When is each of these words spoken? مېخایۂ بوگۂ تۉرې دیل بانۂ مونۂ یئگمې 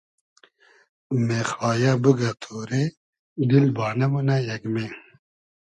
مېخایۂ 1.27 1.93
بوگۂ 2.03 2.31
تۉرې 2.41 2.83
دیل 3.49 3.65
بانۂ 3.75 4.07
مونۂ 4.11 4.35
یئگمې 4.47 4.87